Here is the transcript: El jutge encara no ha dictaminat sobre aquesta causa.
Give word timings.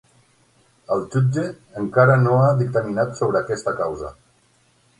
El 0.95 1.03
jutge 1.15 1.43
encara 1.83 2.17
no 2.23 2.39
ha 2.45 2.49
dictaminat 2.63 3.15
sobre 3.21 3.43
aquesta 3.45 3.75
causa. 3.83 4.13